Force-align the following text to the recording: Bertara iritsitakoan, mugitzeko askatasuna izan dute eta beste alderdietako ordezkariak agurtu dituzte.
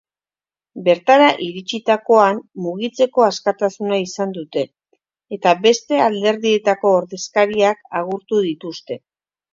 Bertara 0.85 1.25
iritsitakoan, 1.47 2.39
mugitzeko 2.67 3.25
askatasuna 3.27 3.99
izan 4.05 4.33
dute 4.39 4.63
eta 5.37 5.55
beste 5.67 6.01
alderdietako 6.07 6.97
ordezkariak 7.03 7.85
agurtu 8.01 8.45
dituzte. 8.51 8.99